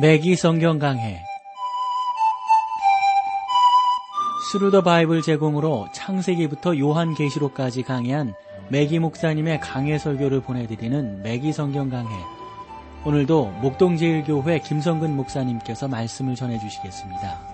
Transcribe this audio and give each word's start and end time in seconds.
매기 0.00 0.36
성경 0.36 0.78
강해 0.78 1.22
Thru 4.50 4.68
the 4.68 4.82
Bible 4.82 5.20
제공으로 5.20 5.86
창세기부터 5.92 6.78
요한계시록까지 6.78 7.82
강해한 7.82 8.32
매기 8.70 8.98
목사님의 8.98 9.60
강해 9.60 9.98
설교를 9.98 10.40
보내드리는 10.40 11.22
매기 11.22 11.52
성경 11.52 11.90
강해 11.90 12.08
오늘도 13.04 13.50
목동제일교회 13.60 14.60
김성근 14.60 15.14
목사님께서 15.14 15.88
말씀을 15.88 16.36
전해주시겠습니다. 16.36 17.52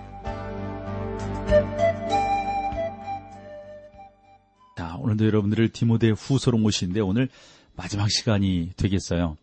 자, 4.77 4.95
오늘도 4.97 5.25
여러분들을 5.25 5.73
디모데 5.73 6.11
후서로 6.11 6.57
모시는데 6.57 7.01
오늘 7.01 7.27
마지막 7.75 8.09
시간이 8.09 8.71
되겠어요. 8.77 9.35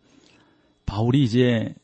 바울이 0.87 1.23
이제 1.23 1.75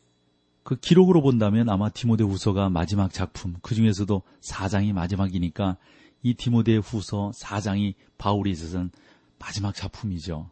그 0.63 0.77
기록으로 0.77 1.21
본다면 1.21 1.69
아마 1.69 1.89
디모데 1.89 2.23
후서가 2.23 2.69
마지막 2.69 3.11
작품, 3.11 3.55
그 3.61 3.75
중에서도 3.75 4.21
4장이 4.41 4.93
마지막이니까 4.93 5.77
이 6.21 6.33
디모데 6.35 6.77
후서 6.77 7.31
4장이 7.35 7.95
바울이 8.17 8.51
있어서는 8.51 8.91
마지막 9.39 9.75
작품이죠. 9.75 10.49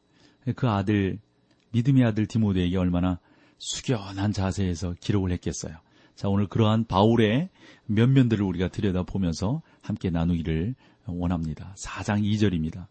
그 0.55 0.69
아들, 0.69 1.19
믿음의 1.71 2.03
아들 2.03 2.25
디모데에게 2.25 2.75
얼마나 2.77 3.19
숙연한 3.57 4.33
자세에서 4.33 4.95
기록을 4.99 5.31
했겠어요. 5.31 5.77
자, 6.15 6.27
오늘 6.27 6.47
그러한 6.47 6.85
바울의 6.85 7.49
면면들을 7.85 8.43
우리가 8.43 8.67
들여다보면서 8.67 9.61
함께 9.81 10.09
나누기를 10.09 10.75
원합니다. 11.05 11.73
4장 11.77 12.21
2절입니다. 12.21 12.87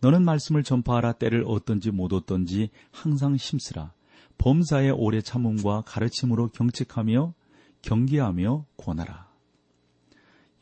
너는 0.00 0.24
말씀을 0.24 0.62
전파하라 0.62 1.12
때를 1.12 1.44
어떤지 1.46 1.90
못 1.90 2.12
어떤지 2.12 2.70
항상 2.90 3.36
심쓰라. 3.36 3.92
범사의 4.38 4.92
오래 4.92 5.20
참음과 5.20 5.82
가르침으로 5.86 6.48
경책하며 6.50 7.34
경계하며 7.82 8.66
권하라. 8.76 9.26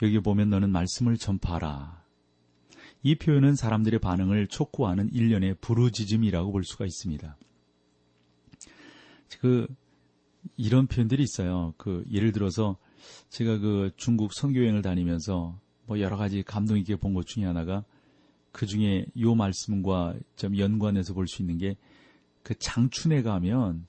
여기 0.03 0.21
보면 0.21 0.51
너는 0.51 0.71
말씀을 0.71 1.17
전파하라. 1.17 2.03
이 3.03 3.15
표현은 3.17 3.55
사람들의 3.55 4.01
반응을 4.01 4.47
촉구하는 4.49 5.11
일련의 5.13 5.57
부르짖음이라고 5.61 6.53
볼 6.53 6.65
수가 6.65 6.87
있습니다. 6.87 7.37
그 9.41 9.67
이런 10.57 10.87
표현들이 10.87 11.23
있어요. 11.23 11.75
그 11.77 12.05
예를 12.11 12.33
들어서 12.33 12.77
제가 13.29 13.59
그 13.59 13.91
중국 13.97 14.33
선교여행을 14.35 14.83
다니면서 14.83 15.59
뭐 15.87 16.01
여러 16.01 16.17
가지 16.17 16.43
감동 16.43 16.79
있게 16.79 16.97
본 16.97 17.15
것 17.15 17.27
중에 17.27 17.45
하나가 17.45 17.85
그 18.53 18.67
중에 18.67 19.07
요 19.19 19.35
말씀과 19.35 20.15
좀 20.37 20.57
연관해서 20.57 21.13
볼 21.13 21.27
수 21.27 21.43
있는 21.43 21.59
게 21.59 21.77
그 22.45 22.55
장춘에 22.57 23.23
가면 23.23 23.87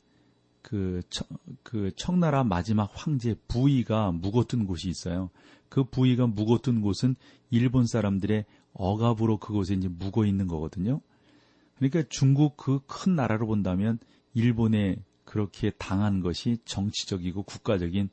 그, 0.63 1.01
청, 1.11 1.27
그 1.61 1.91
청나라 1.95 2.43
마지막 2.43 2.89
황제 2.93 3.35
부위가 3.47 4.11
묵었던 4.11 4.65
곳이 4.65 4.89
있어요. 4.89 5.29
그 5.69 5.83
부위가 5.83 6.25
묵었던 6.25 6.81
곳은 6.81 7.15
일본 7.51 7.85
사람들의 7.85 8.45
억압으로 8.73 9.37
그곳에 9.37 9.75
이제 9.75 9.87
묵어 9.87 10.25
있는 10.25 10.47
거거든요. 10.47 11.01
그러니까 11.75 12.03
중국 12.09 12.57
그 12.57 12.79
큰 12.87 13.15
나라로 13.15 13.45
본다면 13.45 13.99
일본에 14.33 14.95
그렇게 15.25 15.71
당한 15.71 16.21
것이 16.21 16.57
정치적이고 16.65 17.43
국가적인 17.43 18.09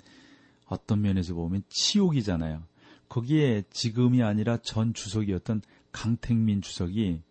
어떤 0.67 1.03
면에서 1.03 1.35
보면 1.35 1.63
치욕이잖아요. 1.69 2.65
거기에 3.09 3.63
지금이 3.71 4.23
아니라 4.23 4.57
전 4.59 4.93
주석이었던 4.93 5.63
강택민 5.93 6.63
주석이 6.63 7.23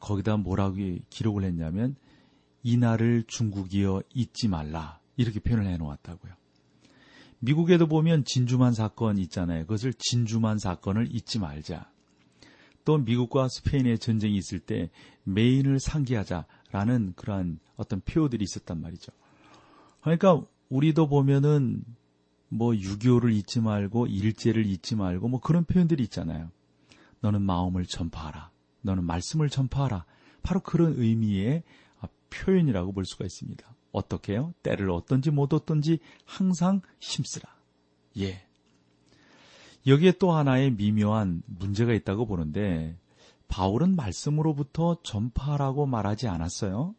거기다 0.00 0.36
뭐라고 0.36 0.76
기록을 1.10 1.44
했냐면 1.44 1.96
이날을 2.62 3.24
중국이여 3.26 4.02
잊지 4.14 4.48
말라 4.48 5.00
이렇게 5.16 5.40
표현을 5.40 5.66
해놓았다고요. 5.66 6.32
미국에도 7.40 7.86
보면 7.86 8.24
진주만 8.24 8.74
사건 8.74 9.18
있잖아요. 9.18 9.62
그것을 9.62 9.94
진주만 9.94 10.58
사건을 10.58 11.14
잊지 11.14 11.38
말자. 11.38 11.90
또 12.84 12.98
미국과 12.98 13.48
스페인의 13.48 13.98
전쟁이 13.98 14.36
있을 14.36 14.58
때 14.58 14.90
메인을 15.24 15.80
상기하자라는 15.80 17.14
그러한 17.16 17.58
어떤 17.76 18.00
표어들이 18.00 18.42
있었단 18.44 18.80
말이죠. 18.80 19.12
그러니까 20.02 20.42
우리도 20.68 21.08
보면은 21.08 21.84
뭐 22.48 22.72
6.25를 22.72 23.32
잊지 23.32 23.60
말고 23.60 24.06
일제를 24.06 24.66
잊지 24.66 24.96
말고 24.96 25.28
뭐 25.28 25.40
그런 25.40 25.64
표현들이 25.64 26.02
있잖아요. 26.04 26.50
너는 27.20 27.42
마음을 27.42 27.86
전파하라. 27.86 28.49
너는 28.82 29.04
말씀을 29.04 29.48
전파하라. 29.48 30.04
바로 30.42 30.60
그런 30.60 30.94
의미의 30.96 31.62
표현이라고 32.30 32.92
볼 32.92 33.04
수가 33.04 33.24
있습니다. 33.24 33.74
어떻게요? 33.92 34.54
때를 34.62 34.90
어떤지 34.90 35.30
못 35.30 35.52
어떤지 35.52 35.98
항상 36.24 36.80
힘쓰라. 37.00 37.48
예. 38.18 38.46
여기에 39.86 40.12
또 40.18 40.32
하나의 40.32 40.72
미묘한 40.72 41.42
문제가 41.46 41.92
있다고 41.92 42.26
보는데 42.26 42.96
바울은 43.48 43.96
말씀으로부터 43.96 44.98
전파라고 45.02 45.86
말하지 45.86 46.28
않았어요. 46.28 46.94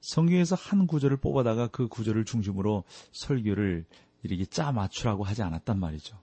성경에서 0.00 0.54
한 0.54 0.86
구절을 0.86 1.18
뽑아다가 1.18 1.68
그 1.68 1.88
구절을 1.88 2.24
중심으로 2.24 2.84
설교를 3.12 3.84
이렇게 4.22 4.46
짜 4.46 4.72
맞추라고 4.72 5.24
하지 5.24 5.42
않았단 5.42 5.78
말이죠. 5.78 6.16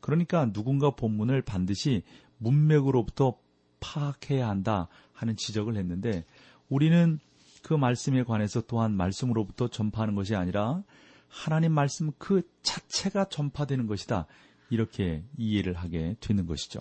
그러니까 0.00 0.52
누군가 0.52 0.90
본문을 0.90 1.42
반드시 1.42 2.02
문맥으로부터 2.38 3.38
파악해야 3.86 4.48
한다 4.48 4.88
하는 5.12 5.36
지적을 5.36 5.76
했는데 5.76 6.24
우리는 6.68 7.20
그 7.62 7.74
말씀에 7.74 8.24
관해서 8.24 8.60
또한 8.62 8.92
말씀으로부터 8.92 9.68
전파하는 9.68 10.14
것이 10.14 10.34
아니라 10.34 10.82
하나님 11.28 11.72
말씀 11.72 12.12
그 12.18 12.42
자체가 12.62 13.28
전파되는 13.28 13.86
것이다. 13.86 14.26
이렇게 14.70 15.24
이해를 15.36 15.74
하게 15.74 16.16
되는 16.20 16.46
것이죠. 16.46 16.80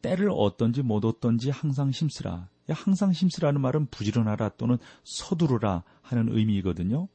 때를 0.00 0.30
어떤지 0.32 0.82
못 0.82 1.04
어떤지 1.04 1.50
항상 1.50 1.90
힘쓰라. 1.90 2.48
항상 2.68 3.12
힘쓰라는 3.12 3.60
말은 3.60 3.86
부지런하라 3.86 4.50
또는 4.50 4.78
서두르라 5.04 5.84
하는 6.00 6.28
의미이거든요. 6.36 7.08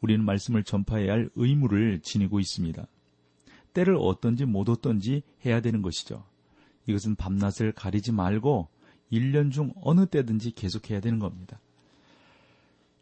우리는 0.00 0.24
말씀을 0.24 0.64
전파해야 0.64 1.12
할 1.12 1.30
의무를 1.34 2.00
지니고 2.02 2.40
있습니다. 2.40 2.86
때를 3.72 3.96
어떤지 3.96 4.44
못 4.44 4.68
어떤지 4.68 5.22
해야 5.44 5.60
되는 5.60 5.82
것이죠. 5.82 6.24
이것은 6.86 7.16
밤낮을 7.16 7.72
가리지 7.72 8.12
말고 8.12 8.68
1년 9.12 9.52
중 9.52 9.72
어느 9.76 10.06
때든지 10.06 10.52
계속해야 10.52 11.00
되는 11.00 11.18
겁니다. 11.18 11.60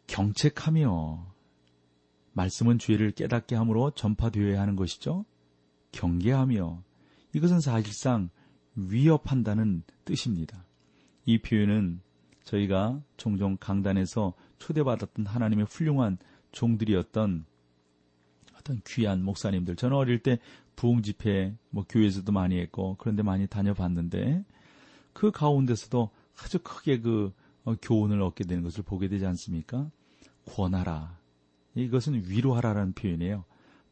경책하며 0.07 1.25
말씀은 2.33 2.79
죄를 2.79 3.11
깨닫게 3.11 3.55
함으로 3.55 3.91
전파되어야 3.91 4.59
하는 4.59 4.75
것이죠. 4.75 5.25
경계하며 5.91 6.83
이것은 7.33 7.61
사실상 7.61 8.29
위협한다는 8.75 9.83
뜻입니다. 10.03 10.65
이 11.25 11.39
표현은 11.39 12.01
저희가 12.43 13.01
종종 13.17 13.57
강단에서 13.57 14.33
초대받았던 14.59 15.25
하나님의 15.25 15.65
훌륭한 15.65 16.17
종들이었던 16.51 17.45
어떤 18.57 18.81
귀한 18.85 19.23
목사님들. 19.23 19.75
저는 19.75 19.95
어릴 19.95 20.19
때 20.19 20.39
부흥 20.75 21.01
집회 21.01 21.55
뭐 21.69 21.85
교회에서도 21.87 22.31
많이 22.31 22.59
했고 22.59 22.95
그런데 22.99 23.23
많이 23.23 23.47
다녀봤는데 23.47 24.43
그 25.13 25.31
가운데서도 25.31 26.09
아주 26.41 26.59
크게 26.59 26.99
그 26.99 27.33
어, 27.63 27.75
교훈을 27.81 28.21
얻게 28.21 28.43
되는 28.43 28.63
것을 28.63 28.83
보게 28.83 29.07
되지 29.07 29.25
않습니까? 29.25 29.89
권하라. 30.45 31.17
이것은 31.73 32.29
위로하라라는 32.29 32.93
표현이에요. 32.93 33.43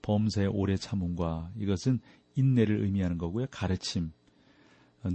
범사의 0.02 0.48
오래 0.48 0.76
참음과 0.76 1.52
이것은 1.58 2.00
인내를 2.36 2.84
의미하는 2.84 3.18
거고요. 3.18 3.48
가르침. 3.50 4.12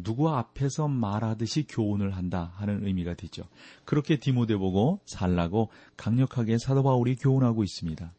누구 0.03 0.29
앞에서 0.29 0.87
말하듯이 0.87 1.67
교훈을 1.67 2.15
한다 2.15 2.53
하는 2.57 2.87
의미가 2.87 3.15
되죠. 3.15 3.45
그렇게 3.85 4.19
디모데 4.19 4.57
보고 4.57 5.01
살라고 5.07 5.71
강력하게 5.97 6.59
사도 6.59 6.83
바울이 6.83 7.17
교훈하고 7.17 7.65
있습니다. 7.65 8.13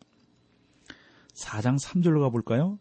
4장 1.36 1.80
3절로 1.80 2.22
가볼까요? 2.22 2.80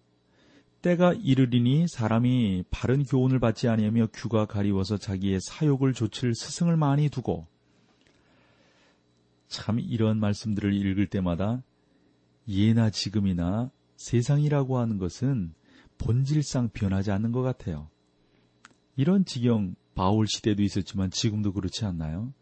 때가 0.82 1.12
이르리니 1.14 1.88
사람이 1.88 2.64
바른 2.70 3.02
교훈을 3.02 3.40
받지 3.40 3.69
아니하며 3.69 4.08
귀가 4.14 4.46
가리워서 4.46 4.96
자기의 4.96 5.40
사욕을 5.40 5.92
조칠 5.92 6.34
스승을 6.34 6.76
많이 6.76 7.08
두고 7.08 7.46
참 9.48 9.80
이런 9.80 10.20
말씀들을 10.20 10.72
읽을 10.72 11.08
때마다 11.08 11.62
예나 12.46 12.90
지금이나 12.90 13.70
세상이라고 13.96 14.78
하는 14.78 14.98
것은 14.98 15.52
본질상 15.98 16.70
변하지 16.72 17.10
않는 17.10 17.32
것 17.32 17.42
같아요. 17.42 17.88
이런 18.96 19.24
지경 19.24 19.74
바울 19.94 20.26
시대도 20.28 20.62
있었지만 20.62 21.10
지금도 21.10 21.52
그렇지 21.52 21.84
않나요? 21.84 22.32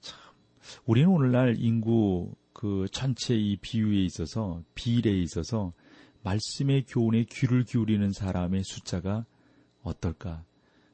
참 0.00 0.18
우리는 0.86 1.08
오늘날 1.08 1.56
인구 1.58 2.34
그 2.54 2.86
전체 2.90 3.36
이 3.36 3.56
비유에 3.56 4.02
있어서 4.04 4.62
비례에 4.74 5.18
있어서 5.18 5.74
말씀의 6.26 6.86
교훈에 6.88 7.24
귀를 7.24 7.64
기울이는 7.64 8.12
사람의 8.12 8.64
숫자가 8.64 9.24
어떨까? 9.82 10.44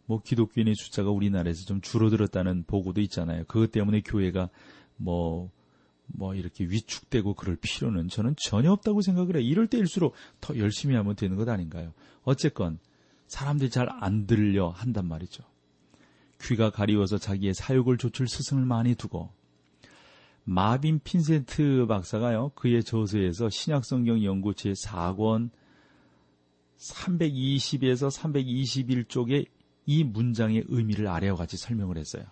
뭐 0.04 0.20
기독교인의 0.20 0.74
숫자가 0.76 1.10
우리나라에서 1.10 1.64
좀 1.64 1.80
줄어들었다는 1.80 2.64
보고도 2.64 3.00
있잖아요. 3.00 3.44
그것 3.48 3.72
때문에 3.72 4.02
교회가 4.02 4.50
뭐뭐 4.96 6.34
이렇게 6.34 6.64
위축되고 6.64 7.34
그럴 7.34 7.56
필요는 7.56 8.08
저는 8.08 8.34
전혀 8.36 8.70
없다고 8.72 9.00
생각을 9.00 9.36
해요. 9.36 9.42
이럴 9.42 9.68
때일수록 9.68 10.14
더 10.40 10.56
열심히 10.58 10.94
하면 10.96 11.16
되는 11.16 11.36
것 11.36 11.48
아닌가요? 11.48 11.94
어쨌건 12.24 12.78
사람들이 13.26 13.70
잘 13.70 13.88
안 13.88 14.26
들려 14.26 14.68
한단 14.68 15.08
말이죠. 15.08 15.42
귀가 16.42 16.70
가리워서 16.70 17.16
자기의 17.16 17.54
사욕을 17.54 17.96
좇을 17.96 18.28
스승을 18.28 18.66
많이 18.66 18.94
두고 18.94 19.30
마빈 20.44 21.00
핀센트 21.04 21.86
박사가요 21.86 22.50
그의 22.54 22.82
저서에서 22.82 23.48
신약성경 23.48 24.24
연구 24.24 24.54
제 24.54 24.72
4권 24.72 25.50
320에서 26.78 28.10
321쪽에 28.10 29.46
이 29.86 30.04
문장의 30.04 30.64
의미를 30.68 31.08
아래와 31.08 31.36
같이 31.36 31.56
설명을 31.56 31.96
했어요. 31.96 32.24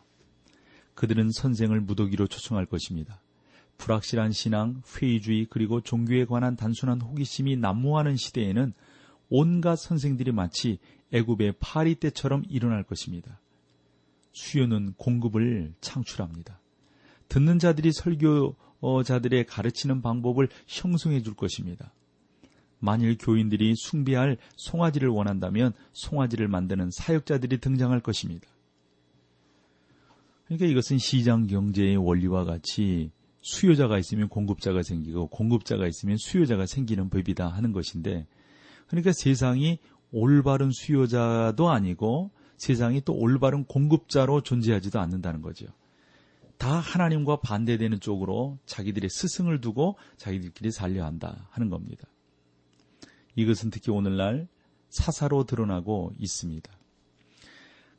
그들은 0.95 1.31
선생을 1.31 1.81
무더기로 1.81 2.27
초청할 2.27 2.67
것입니다. 2.67 3.23
불확실한 3.79 4.33
신앙, 4.33 4.83
회의주의 4.97 5.47
그리고 5.49 5.81
종교에 5.81 6.27
관한 6.27 6.57
단순한 6.57 7.01
호기심이 7.01 7.57
난무하는 7.57 8.17
시대에는 8.17 8.75
온갖 9.31 9.77
선생들이 9.77 10.33
마치 10.33 10.79
애굽의 11.13 11.55
파리 11.61 11.95
때처럼 11.95 12.43
일어날 12.49 12.83
것입니다. 12.83 13.41
수요는 14.33 14.95
공급을 14.97 15.75
창출합니다. 15.81 16.61
듣는 17.31 17.59
자들이 17.59 17.93
설교자들의 17.93 19.47
가르치는 19.47 20.03
방법을 20.03 20.49
형성해 20.67 21.23
줄 21.23 21.35
것입니다. 21.35 21.95
만일 22.81 23.17
교인들이 23.19 23.75
숭배할 23.77 24.37
송아지를 24.57 25.09
원한다면 25.09 25.73
송아지를 25.93 26.49
만드는 26.49 26.91
사역자들이 26.91 27.59
등장할 27.59 28.01
것입니다. 28.01 28.49
그러니까 30.47 30.67
이것은 30.67 30.99
시장 30.99 31.47
경제의 31.47 31.97
원리와 31.97 32.45
같이 32.45 33.13
수요자가 33.43 33.99
있으면 33.99 34.29
공급자가 34.29 34.83
생기고 34.83 35.29
공급자가 35.29 35.87
있으면 35.87 36.17
수요자가 36.19 36.67
생기는 36.67 37.09
법이다 37.09 37.47
하는 37.47 37.73
것인데 37.73 38.27
그러니까 38.89 39.13
세상이 39.13 39.79
올바른 40.11 40.71
수요자도 40.73 41.71
아니고 41.71 42.33
세상이 42.57 43.03
또 43.05 43.15
올바른 43.15 43.65
공급자로 43.65 44.43
존재하지도 44.43 44.99
않는다는 44.99 45.41
거죠. 45.43 45.67
다 46.61 46.79
하나님과 46.79 47.41
반대되는 47.41 47.99
쪽으로 47.99 48.59
자기들의 48.67 49.11
스승을 49.11 49.61
두고 49.61 49.97
자기들끼리 50.17 50.71
살려 50.71 51.05
한다 51.05 51.49
하는 51.51 51.71
겁니다. 51.71 52.07
이것은 53.35 53.71
특히 53.71 53.91
오늘날 53.91 54.47
사사로 54.91 55.45
드러나고 55.45 56.13
있습니다. 56.19 56.71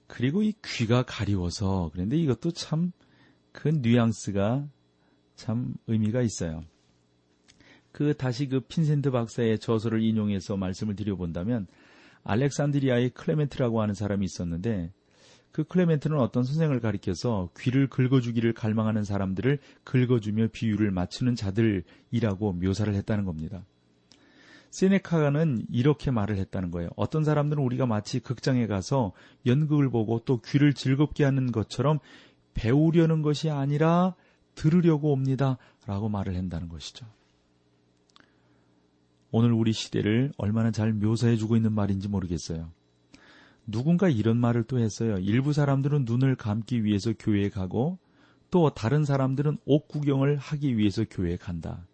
그리고 0.08 0.44
이 0.44 0.54
귀가 0.64 1.04
가리워서 1.04 1.90
그런데 1.94 2.18
이것도 2.18 2.52
참 2.52 2.94
그 3.52 3.68
뉘앙스가 3.68 4.68
참 5.36 5.74
의미가 5.88 6.22
있어요. 6.22 6.64
그 7.92 8.14
다시 8.14 8.48
그 8.48 8.62
빈센트 8.62 9.12
박사의 9.12 9.60
저서를 9.60 10.02
인용해서 10.02 10.56
말씀을 10.56 10.96
드려본다면 10.96 11.68
알렉산드리아의 12.24 13.10
클레멘트라고 13.12 13.82
하는 13.82 13.94
사람이 13.94 14.26
있었는데 14.26 14.94
그 15.52 15.64
클레멘트는 15.64 16.18
어떤 16.18 16.44
선생을 16.44 16.80
가리켜서 16.80 17.50
귀를 17.60 17.88
긁어주기를 17.88 18.54
갈망하는 18.54 19.04
사람들을 19.04 19.60
긁어주며 19.84 20.48
비위를 20.54 20.92
맞추는 20.92 21.36
자들이라고 21.36 22.54
묘사를 22.54 22.94
했다는 22.94 23.26
겁니다. 23.26 23.66
세네카는 24.72 25.66
이렇게 25.70 26.12
말을 26.12 26.38
했다는 26.38 26.72
거예요. 26.72 26.90
어떤 26.96 27.26
사람들은 27.26 27.62
우리가 27.62 27.86
마치 27.86 28.22
극장에 28.22 28.68
가서 28.68 29.12
연극을 29.46 29.90
보고 29.90 30.20
또 30.20 30.40
귀를 30.42 30.74
즐겁게 30.74 31.26
하는 31.26 31.52
것처럼 31.52 32.00
배우려는 32.54 33.22
것이 33.22 33.50
아니라 33.50 34.16
들으려고 34.56 35.12
옵니다. 35.12 35.58
라고 35.86 36.10
말을 36.10 36.38
한다는 36.38 36.70
것이죠. 36.70 37.06
오늘 39.32 39.52
우리 39.52 39.74
시대를 39.74 40.32
얼마나 40.38 40.72
잘 40.72 40.94
묘사해주고 40.94 41.56
있는 41.56 41.74
말인지 41.74 42.08
모르겠어요. 42.08 42.70
누군가 43.68 44.10
이런 44.10 44.38
말을 44.38 44.64
또 44.64 44.80
했어요. 44.80 45.18
일부 45.20 45.54
사람들은 45.54 46.06
눈을 46.06 46.36
감기 46.36 46.84
위해서 46.84 47.14
교회에 47.18 47.50
가고 47.50 48.00
또 48.50 48.70
다른 48.72 49.06
사람들은 49.06 49.60
옷 49.66 49.88
구경을 49.88 50.38
하기 50.38 50.78
위해서 50.78 51.06
교회에 51.10 51.38
간다. 51.38 51.88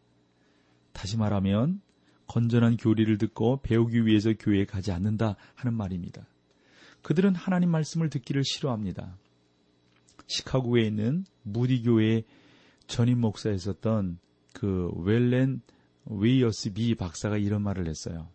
다시 0.91 1.17
말하면 1.17 1.81
건전한 2.25 2.77
교리를 2.77 3.17
듣고 3.17 3.61
배우기 3.61 4.05
위해서 4.05 4.33
교회에 4.37 4.65
가지 4.65 4.91
않는다 4.91 5.35
하는 5.55 5.73
말입니다. 5.73 6.25
그들은 7.03 7.35
하나님 7.35 7.69
말씀을 7.69 8.09
듣기를 8.09 8.43
싫어합니다. 8.43 9.17
시카고에 10.25 10.81
있는 10.81 11.25
무디 11.43 11.83
교회의 11.83 12.25
전임 12.87 13.21
목사였었던 13.21 14.19
그 14.53 14.91
워렌 14.95 15.61
위어스비 16.05 16.95
박사가 16.95 17.37
이런 17.37 17.61
말을 17.61 17.87
했어요. 17.87 18.29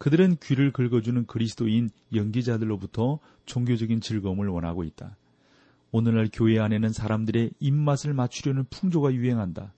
그들은 0.00 0.38
귀를 0.42 0.72
긁어주는 0.72 1.26
그리스도인 1.26 1.90
연기자들로부터 2.14 3.18
종교적인 3.44 4.00
즐거움을 4.00 4.48
원하고 4.48 4.82
있다. 4.82 5.18
오늘날 5.92 6.30
교회 6.32 6.58
안에는 6.58 6.90
사람들의 6.90 7.50
입맛을 7.60 8.14
맞추려는 8.14 8.64
풍조가 8.70 9.12
유행한다. 9.12 9.74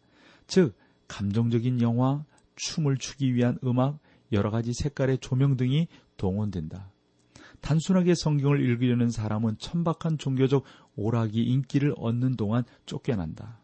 즉, 0.47 0.77
감정적인 1.09 1.81
영화, 1.83 2.25
춤을 2.55 2.99
추기 2.99 3.35
위한 3.35 3.59
음악, 3.65 3.99
여러 4.31 4.53
가지 4.53 4.73
색깔의 4.73 5.19
조명 5.19 5.57
등이 5.57 5.89
동원된다. 6.17 6.93
단순하게 7.61 8.15
성경을 8.15 8.61
읽으려는 8.61 9.11
사람은 9.11 9.59
천박한 9.59 10.19
종교적 10.19 10.63
오락이 10.95 11.43
인기를 11.43 11.95
얻는 11.97 12.37
동안 12.37 12.63
쫓겨난다. 12.87 13.59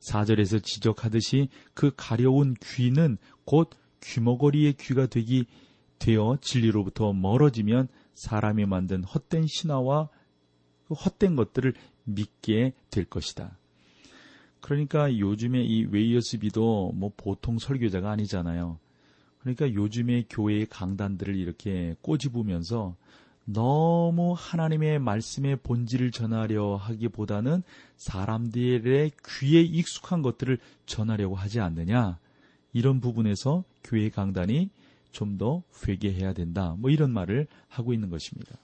사절에서 0.00 0.58
지적하듯이 0.58 1.48
그 1.72 1.92
가려운 1.96 2.54
귀는 2.62 3.16
곧 3.46 3.70
귀머거리의 4.04 4.74
귀가 4.74 5.06
되기 5.06 5.46
되어 5.98 6.36
진리로부터 6.40 7.12
멀어지면 7.12 7.88
사람이 8.14 8.66
만든 8.66 9.02
헛된 9.04 9.46
신화와 9.46 10.08
그 10.86 10.94
헛된 10.94 11.36
것들을 11.36 11.74
믿게 12.04 12.74
될 12.90 13.04
것이다. 13.04 13.56
그러니까 14.60 15.18
요즘에 15.18 15.62
이 15.62 15.84
위어스비도 15.84 16.92
뭐 16.94 17.12
보통 17.16 17.58
설교자가 17.58 18.10
아니잖아요. 18.10 18.78
그러니까 19.40 19.72
요즘에 19.72 20.24
교회의 20.30 20.66
강단들을 20.66 21.36
이렇게 21.36 21.96
꼬집으면서 22.00 22.96
너무 23.44 24.34
하나님의 24.36 25.00
말씀의 25.00 25.56
본질을 25.56 26.12
전하려 26.12 26.76
하기보다는 26.76 27.62
사람들의 27.96 29.12
귀에 29.26 29.60
익숙한 29.60 30.22
것들을 30.22 30.58
전하려고 30.86 31.34
하지 31.34 31.60
않느냐. 31.60 32.18
이런 32.72 33.00
부분에서 33.00 33.64
교회 33.84 34.08
강단이 34.10 34.70
좀 35.12 35.38
더 35.38 35.62
회개해야 35.86 36.32
된다. 36.32 36.74
뭐 36.78 36.90
이런 36.90 37.12
말을 37.12 37.46
하고 37.68 37.92
있는 37.92 38.10
것입니다. 38.10 38.56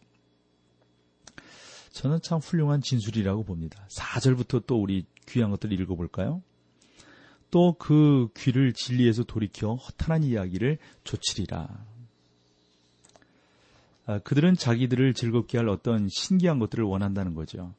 저는 1.92 2.20
참 2.22 2.38
훌륭한 2.38 2.80
진술이라고 2.82 3.44
봅니다. 3.44 3.86
4절부터 3.88 4.66
또 4.66 4.80
우리 4.80 5.04
귀한 5.26 5.50
것들을 5.50 5.78
읽어볼까요? 5.80 6.42
또 7.50 7.74
그 7.78 8.28
귀를 8.36 8.72
진리에서 8.72 9.24
돌이켜 9.24 9.74
허탄한 9.74 10.22
이야기를 10.24 10.78
조치리라. 11.04 11.68
아, 14.06 14.18
그들은 14.20 14.54
자기들을 14.54 15.14
즐겁게 15.14 15.58
할 15.58 15.68
어떤 15.68 16.08
신기한 16.08 16.58
것들을 16.58 16.84
원한다는 16.84 17.34
거죠. 17.34 17.74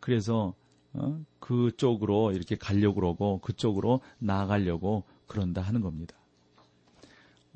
그래서 0.00 0.54
어, 0.92 1.20
그쪽으로 1.40 2.32
이렇게 2.32 2.56
가려고 2.56 2.94
그러고 2.96 3.40
그쪽으로 3.40 4.00
나아가려고 4.18 5.04
그런다 5.26 5.60
하는 5.60 5.80
겁니다. 5.80 6.16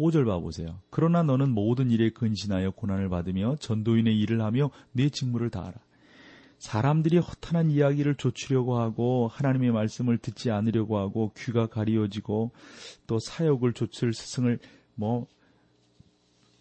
5절 0.00 0.24
봐보세요. 0.24 0.80
그러나 0.88 1.22
너는 1.22 1.50
모든 1.50 1.90
일에 1.90 2.10
근신하여 2.10 2.70
고난을 2.70 3.10
받으며 3.10 3.56
전도인의 3.60 4.18
일을 4.18 4.40
하며 4.40 4.70
내 4.92 5.10
직무를 5.10 5.50
다하라. 5.50 5.74
사람들이 6.58 7.18
허탄한 7.18 7.70
이야기를 7.70 8.16
조치려고 8.16 8.78
하고 8.78 9.28
하나님의 9.28 9.72
말씀을 9.72 10.18
듣지 10.18 10.50
않으려고 10.50 10.98
하고 10.98 11.32
귀가 11.36 11.66
가리워지고 11.66 12.50
또 13.06 13.18
사역을 13.18 13.72
조칠 13.72 14.12
스승을 14.12 14.58
뭐, 14.94 15.26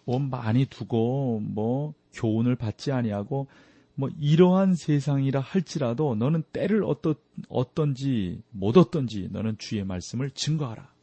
뭐 0.06 0.20
많이 0.20 0.66
두고 0.66 1.42
뭐 1.42 1.94
교훈을 2.14 2.56
받지 2.56 2.92
아니하고 2.92 3.48
뭐 3.96 4.10
이러한 4.20 4.76
세상이라 4.76 5.42
할지라도 5.42 6.16
너는 6.16 6.44
때를 6.54 6.84
어떤 6.86 7.16
어떤지 7.50 8.42
못 8.52 8.78
어떤지 8.78 9.28
너는 9.32 9.58
주의 9.58 9.84
말씀을 9.84 10.32
증거하라. 10.32 10.99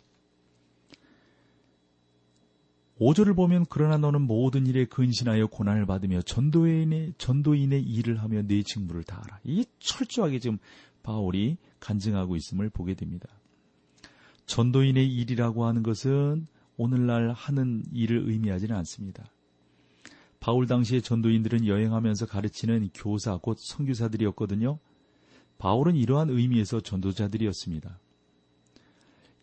5절을 3.00 3.36
보면 3.36 3.66
그러나 3.68 3.98
너는 3.98 4.22
모든 4.22 4.66
일에 4.66 4.86
근신하여 4.86 5.48
고난을 5.48 5.84
받으며 5.86 6.22
전도인의 6.22 7.14
전도인의 7.18 7.82
일을 7.82 8.22
하며 8.22 8.42
네 8.42 8.62
직무를 8.62 9.04
다하라. 9.04 9.40
이게 9.44 9.64
철저하게 9.80 10.38
지금 10.38 10.58
바울이 11.02 11.58
간증하고 11.78 12.36
있음을 12.36 12.70
보게 12.70 12.94
됩니다. 12.94 13.28
전도인의 14.46 15.06
일이라고 15.12 15.66
하는 15.66 15.82
것은 15.82 16.46
오늘날 16.76 17.32
하는 17.32 17.84
일을 17.92 18.28
의미하지는 18.28 18.74
않습니다. 18.76 19.24
바울 20.40 20.66
당시의 20.66 21.02
전도인들은 21.02 21.66
여행하면서 21.66 22.26
가르치는 22.26 22.90
교사 22.94 23.36
곧 23.36 23.58
선교사들이었거든요. 23.58 24.78
바울은 25.58 25.96
이러한 25.96 26.30
의미에서 26.30 26.80
전도자들이었습니다. 26.80 27.98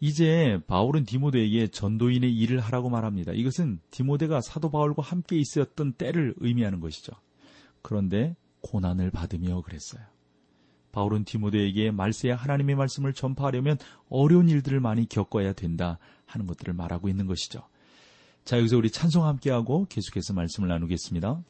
이제 0.06 0.60
바울은 0.68 1.06
디모데에게 1.06 1.68
전도인의 1.68 2.36
일을 2.36 2.60
하라고 2.60 2.90
말합니다. 2.90 3.32
이것은 3.32 3.80
디모데가 3.90 4.42
사도 4.42 4.70
바울과 4.70 5.02
함께 5.02 5.38
있었던 5.38 5.94
때를 5.94 6.34
의미하는 6.40 6.82
것이죠. 6.82 7.14
그런데 7.82 8.36
고난을 8.64 9.12
받으며 9.12 9.62
그랬어요. 9.62 10.04
바울은 10.92 11.24
디모데에게 11.24 11.92
말세야 11.92 12.36
하나님의 12.36 12.76
말씀을 12.76 13.14
전파하려면 13.14 13.78
어려운 14.10 14.50
일들을 14.50 14.82
많이 14.82 15.08
겪어야 15.08 15.54
된다 15.54 16.00
하는 16.26 16.48
것들을 16.48 16.74
말하고 16.74 17.08
있는 17.08 17.26
것이죠. 17.26 17.62
자, 18.44 18.58
여기서 18.58 18.76
우리 18.76 18.92
찬송 18.92 19.24
함께하고 19.24 19.86
계속해서 19.86 20.34
말씀을 20.34 20.68
나누겠습니다. 20.68 21.42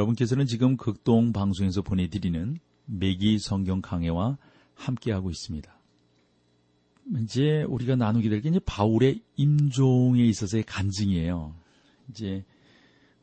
여러분께서는 0.00 0.46
지금 0.46 0.76
극동 0.76 1.32
방송에서 1.32 1.82
보내드리는 1.82 2.58
매기 2.86 3.38
성경 3.38 3.82
강해와 3.82 4.38
함께하고 4.74 5.30
있습니다. 5.30 5.72
이제 7.22 7.64
우리가 7.64 7.96
나누게 7.96 8.28
될 8.28 8.40
게 8.40 8.48
이제 8.48 8.60
바울의 8.64 9.20
임종에 9.36 10.24
있어서의 10.24 10.62
간증이에요. 10.64 11.54
이제 12.10 12.44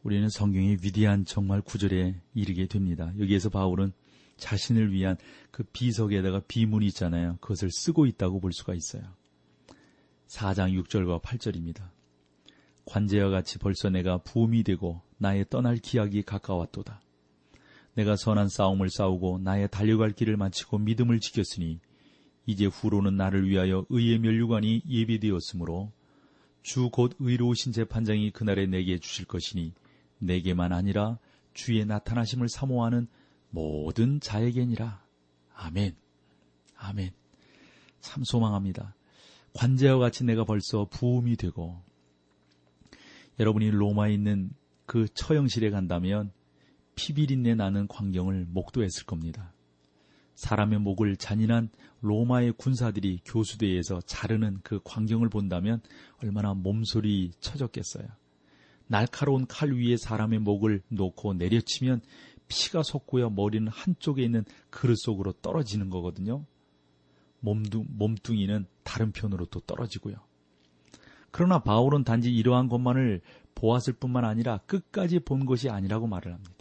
우리는 0.04 0.30
성경의 0.30 0.80
위대한 0.84 1.26
정말 1.26 1.62
구절에 1.62 2.16
이르게 2.36 2.68
됩니다. 2.68 3.12
여기에서 3.20 3.50
바울은 3.50 3.92
자신을 4.38 4.92
위한 4.92 5.18
그 5.50 5.64
비석에다가 5.64 6.42
비문이 6.48 6.86
있잖아요. 6.88 7.38
그것을 7.42 7.72
쓰고 7.72 8.06
있다고 8.06 8.40
볼 8.40 8.54
수가 8.54 8.76
있어요. 8.76 9.04
4장 10.28 10.80
6절과 10.84 11.22
8절입니다. 11.22 11.90
관제와 12.88 13.30
같이 13.30 13.60
벌써 13.60 13.90
내가 13.90 14.18
부음이 14.18 14.64
되고 14.64 15.02
나의 15.18 15.46
떠날 15.50 15.78
기약이 15.78 16.24
가까웠도다. 16.24 17.02
내가 17.96 18.16
선한 18.16 18.50
싸움을 18.50 18.90
싸우고 18.90 19.40
나의 19.40 19.70
달려갈 19.70 20.12
길을 20.12 20.38
마치고 20.38 20.80
믿음을 20.80 21.20
지켰으니 21.20 21.80
이제 22.46 22.66
후로는 22.66 23.18
나를 23.18 23.50
위하여 23.50 23.86
의의 23.90 24.20
면류관이 24.20 24.84
예비되었으므로 24.88 25.92
주 26.62 26.90
곧 26.90 27.16
의로우신 27.20 27.72
재판장이 27.72 28.32
그날에 28.32 28.66
내게 28.66 28.98
주실 28.98 29.26
것이니 29.26 29.74
내게만 30.20 30.74
아니라 30.74 31.18
주의 31.54 31.86
나타나심을 31.86 32.50
사모하는 32.50 33.08
모든 33.50 34.20
자에게니라. 34.20 35.02
아멘. 35.56 35.96
아멘. 36.78 37.12
참 38.00 38.24
소망합니다. 38.24 38.96
관제와 39.54 39.98
같이 39.98 40.24
내가 40.24 40.44
벌써 40.44 40.86
부음이 40.90 41.36
되고 41.36 41.82
여러분이 43.40 43.72
로마에 43.72 44.14
있는 44.14 44.52
그 44.86 45.08
처형실에 45.14 45.70
간다면 45.70 46.32
피비린내 46.96 47.56
나는 47.56 47.88
광경을 47.88 48.48
목도했을 48.50 49.06
겁니다. 49.06 49.54
사람의 50.36 50.80
목을 50.80 51.18
잔인한 51.18 51.70
로마의 52.02 52.54
군사들이 52.58 53.22
교수대에서 53.26 54.02
자르는 54.02 54.60
그 54.64 54.80
광경을 54.84 55.30
본다면 55.30 55.82
얼마나 56.24 56.54
몸소리 56.54 57.32
쳐졌겠어요. 57.40 58.08
날카로운 58.88 59.46
칼 59.48 59.72
위에 59.74 59.98
사람의 59.98 60.40
목을 60.40 60.82
놓고 60.90 61.34
내려치면 61.34 62.02
피가 62.48 62.84
솟고요. 62.84 63.30
머리는 63.32 63.68
한쪽에 63.68 64.24
있는 64.24 64.46
그릇 64.70 64.96
속으로 65.00 65.34
떨어지는 65.34 65.90
거거든요. 65.90 66.46
몸뚱, 67.40 67.86
몸뚱이는 67.90 68.66
다른 68.84 69.12
편으로 69.12 69.46
또 69.48 69.60
떨어지고요. 69.60 70.27
그러나 71.32 71.60
바울은 71.60 72.04
단지 72.04 72.34
이러한 72.34 72.68
것만을 72.68 73.22
보았을 73.56 73.94
뿐만 73.94 74.26
아니라 74.26 74.60
끝까지 74.66 75.20
본 75.20 75.46
것이 75.46 75.70
아니라고 75.70 76.08
말을 76.08 76.34
합니다. 76.34 76.54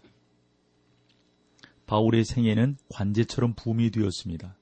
바울의 1.86 2.24
생애는 2.24 2.76
관제처럼 2.90 3.54
붐이 3.54 3.90
되었습니다. 3.90 4.56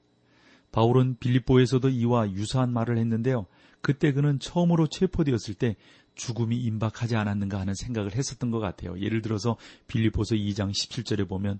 바울은 0.71 1.17
빌립보에서도 1.19 1.89
이와 1.89 2.31
유사한 2.31 2.71
말을 2.71 2.97
했는데요. 2.97 3.47
그때 3.81 4.11
그는 4.11 4.39
처음으로 4.39 4.87
체포되었을 4.87 5.55
때 5.55 5.75
죽음이 6.15 6.57
임박하지 6.57 7.15
않았는가 7.15 7.59
하는 7.59 7.73
생각을 7.73 8.15
했었던 8.15 8.51
것 8.51 8.59
같아요. 8.59 8.99
예를 8.99 9.21
들어서 9.21 9.57
빌립보서 9.87 10.35
2장 10.35 10.71
17절에 10.71 11.27
보면 11.27 11.59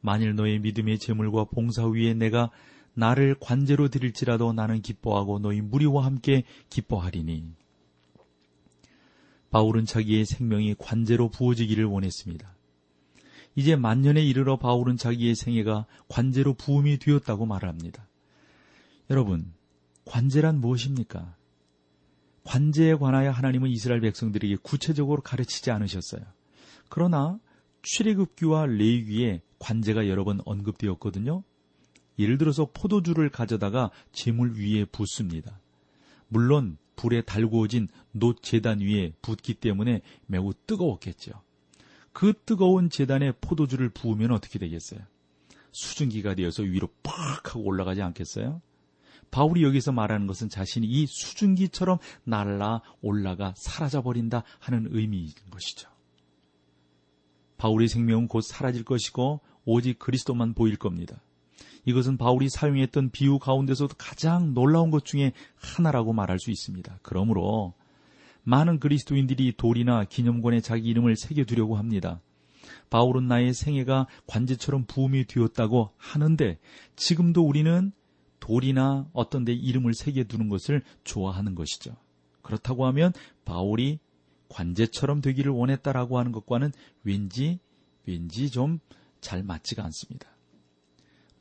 만일 0.00 0.34
너의 0.34 0.58
믿음의 0.60 0.98
재물과 0.98 1.44
봉사 1.44 1.86
위에 1.86 2.14
내가 2.14 2.50
나를 2.94 3.36
관제로 3.40 3.88
드릴지라도 3.88 4.52
나는 4.52 4.82
기뻐하고 4.82 5.38
너희 5.38 5.60
무리와 5.60 6.04
함께 6.04 6.44
기뻐하리니. 6.68 7.61
바울은 9.52 9.84
자기의 9.84 10.24
생명이 10.24 10.76
관제로 10.78 11.28
부어지기를 11.28 11.84
원했습니다. 11.84 12.56
이제 13.54 13.76
만년에 13.76 14.24
이르러 14.24 14.56
바울은 14.56 14.96
자기의 14.96 15.34
생애가 15.34 15.84
관제로 16.08 16.54
부음이 16.54 16.98
되었다고 16.98 17.44
말합니다. 17.44 18.08
여러분, 19.10 19.52
관제란 20.06 20.58
무엇입니까? 20.58 21.36
관제에 22.44 22.94
관하여 22.94 23.30
하나님은 23.30 23.68
이스라엘 23.68 24.00
백성들에게 24.00 24.56
구체적으로 24.62 25.20
가르치지 25.20 25.70
않으셨어요. 25.70 26.22
그러나 26.88 27.38
출애굽기와 27.82 28.66
레위기에 28.66 29.42
관제가 29.58 30.08
여러 30.08 30.24
번 30.24 30.40
언급되었거든요. 30.46 31.44
예를 32.18 32.38
들어서 32.38 32.70
포도주를 32.72 33.28
가져다가 33.28 33.90
재물 34.12 34.54
위에 34.56 34.86
붓습니다. 34.86 35.60
물론 36.28 36.78
불에 36.96 37.22
달구어진 37.22 37.88
놋 38.12 38.42
재단 38.42 38.80
위에 38.80 39.12
붓기 39.22 39.54
때문에 39.54 40.02
매우 40.26 40.52
뜨거웠겠죠. 40.66 41.32
그 42.12 42.34
뜨거운 42.44 42.90
재단에 42.90 43.32
포도주를 43.40 43.88
부으면 43.88 44.32
어떻게 44.32 44.58
되겠어요? 44.58 45.00
수증기가 45.72 46.34
되어서 46.34 46.62
위로 46.62 46.88
팍 47.02 47.54
하고 47.54 47.64
올라가지 47.64 48.02
않겠어요? 48.02 48.60
바울이 49.30 49.62
여기서 49.62 49.92
말하는 49.92 50.26
것은 50.26 50.50
자신이 50.50 50.86
이 50.86 51.06
수증기처럼 51.06 51.98
날라 52.24 52.82
올라가 53.00 53.54
사라져버린다 53.56 54.44
하는 54.58 54.88
의미인 54.90 55.30
것이죠. 55.50 55.88
바울의 57.56 57.88
생명은 57.88 58.28
곧 58.28 58.42
사라질 58.42 58.84
것이고 58.84 59.40
오직 59.64 59.98
그리스도만 59.98 60.52
보일 60.52 60.76
겁니다. 60.76 61.22
이것은 61.84 62.16
바울이 62.16 62.48
사용했던 62.48 63.10
비유 63.10 63.38
가운데서도 63.38 63.94
가장 63.98 64.54
놀라운 64.54 64.90
것 64.90 65.04
중에 65.04 65.32
하나라고 65.56 66.12
말할 66.12 66.38
수 66.38 66.50
있습니다. 66.50 66.98
그러므로 67.02 67.74
많은 68.44 68.80
그리스도인들이 68.80 69.54
돌이나 69.56 70.04
기념관에 70.04 70.60
자기 70.60 70.88
이름을 70.88 71.16
새겨두려고 71.16 71.76
합니다. 71.76 72.20
바울은 72.90 73.26
나의 73.26 73.54
생애가 73.54 74.06
관제처럼 74.26 74.84
부음이 74.86 75.26
되었다고 75.26 75.90
하는데 75.96 76.58
지금도 76.96 77.42
우리는 77.46 77.92
돌이나 78.40 79.08
어떤 79.12 79.44
데 79.44 79.52
이름을 79.52 79.94
새겨두는 79.94 80.48
것을 80.48 80.82
좋아하는 81.04 81.54
것이죠. 81.54 81.96
그렇다고 82.42 82.86
하면 82.86 83.12
바울이 83.44 83.98
관제처럼 84.48 85.20
되기를 85.20 85.52
원했다라고 85.52 86.18
하는 86.18 86.32
것과는 86.32 86.72
왠지 87.04 87.58
왠지 88.06 88.50
좀 88.50 88.80
잘 89.22 89.42
맞지가 89.42 89.82
않습니다. 89.84 90.28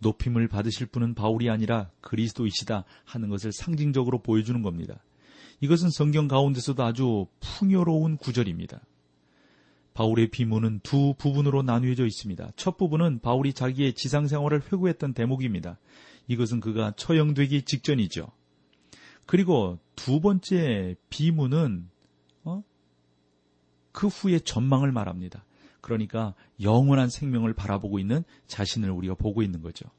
높임을 0.01 0.47
받으실 0.47 0.87
분은 0.87 1.15
바울이 1.15 1.49
아니라 1.49 1.89
그리스도이시다 2.01 2.83
하는 3.05 3.29
것을 3.29 3.51
상징적으로 3.51 4.21
보여주는 4.21 4.61
겁니다. 4.61 5.03
이것은 5.61 5.89
성경 5.91 6.27
가운데서도 6.27 6.83
아주 6.83 7.27
풍요로운 7.39 8.17
구절입니다. 8.17 8.81
바울의 9.93 10.29
비문은 10.31 10.79
두 10.83 11.13
부분으로 11.17 11.61
나뉘어져 11.63 12.05
있습니다. 12.05 12.51
첫 12.55 12.77
부분은 12.77 13.19
바울이 13.19 13.53
자기의 13.53 13.93
지상 13.93 14.27
생활을 14.27 14.61
회고했던 14.71 15.13
대목입니다. 15.13 15.77
이것은 16.27 16.61
그가 16.61 16.93
처형되기 16.95 17.63
직전이죠. 17.63 18.31
그리고 19.25 19.79
두 19.95 20.19
번째 20.19 20.95
비문은 21.09 21.89
어? 22.43 22.63
그 23.91 24.07
후에 24.07 24.39
전망을 24.39 24.91
말합니다. 24.91 25.43
그러니까 25.81 26.33
영원한 26.61 27.09
생명을 27.09 27.53
바라보고 27.53 27.99
있는 27.99 28.23
자신을 28.47 28.89
우리가 28.91 29.15
보고 29.15 29.43
있는 29.43 29.61
거죠. 29.61 29.89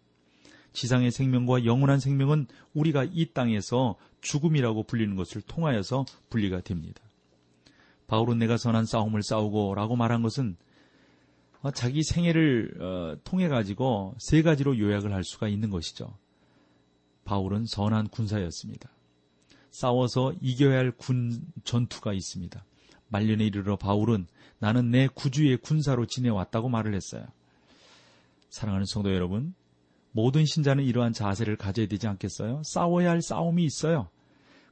지상의 0.73 1.11
생명과 1.11 1.64
영원한 1.64 2.01
생명은 2.01 2.47
우리가 2.73 3.05
이 3.05 3.27
땅에서 3.35 3.97
죽음이라고 4.23 4.85
불리는 4.85 5.14
것을 5.16 5.42
통하여서 5.42 6.07
분리가 6.31 6.61
됩니다. 6.62 7.03
바울은 8.07 8.38
내가 8.38 8.57
선한 8.57 8.87
싸움을 8.87 9.23
싸우고 9.23 9.75
라고 9.75 9.97
말한 9.97 10.23
것은 10.23 10.57
어, 11.62 11.71
자기 11.71 12.03
생애를 12.03 12.81
어, 12.81 13.16
통해 13.25 13.49
가지고 13.49 14.14
세 14.18 14.42
가지로 14.42 14.79
요약을 14.79 15.12
할 15.12 15.23
수가 15.25 15.49
있는 15.49 15.71
것이죠. 15.71 16.16
바울은 17.25 17.66
선한 17.66 18.09
군사였습니다. 18.09 18.90
싸워서 19.71 20.35
이겨야 20.40 20.79
할 20.79 20.92
군 20.92 21.40
전투가 21.64 22.12
있습니다. 22.12 22.64
말년에 23.12 23.44
이르러 23.44 23.77
바울은 23.77 24.27
나는 24.59 24.90
내 24.90 25.07
구주의 25.07 25.57
군사로 25.59 26.07
지내왔다고 26.07 26.68
말을 26.68 26.94
했어요. 26.94 27.27
사랑하는 28.48 28.87
성도 28.87 29.14
여러분, 29.14 29.55
모든 30.12 30.44
신자는 30.44 30.85
이러한 30.85 31.12
자세를 31.12 31.57
가져야 31.57 31.87
되지 31.87 32.07
않겠어요? 32.07 32.62
싸워야 32.64 33.11
할 33.11 33.22
싸움이 33.22 33.64
있어요. 33.64 34.09